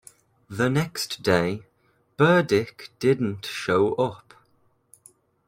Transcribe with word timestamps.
The 0.49 0.67
next 0.67 1.21
day, 1.21 1.61
Burdick 2.17 2.89
didn't 2.97 3.45
show 3.45 3.93
up. 3.97 4.33